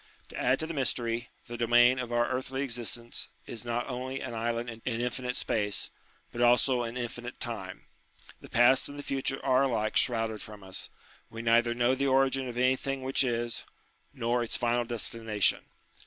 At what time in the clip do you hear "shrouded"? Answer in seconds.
9.95-10.41